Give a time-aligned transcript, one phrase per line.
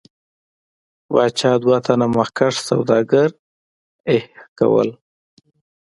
[1.09, 3.29] پاچا دوه تنه مخکښ سوداګر
[4.07, 4.23] حیه
[4.57, 4.89] کول.